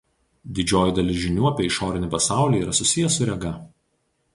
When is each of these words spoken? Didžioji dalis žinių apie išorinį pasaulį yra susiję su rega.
Didžioji 0.59 0.95
dalis 1.01 1.21
žinių 1.27 1.47
apie 1.51 1.67
išorinį 1.73 2.11
pasaulį 2.17 2.67
yra 2.67 2.77
susiję 2.83 3.17
su 3.19 3.33
rega. 3.33 3.59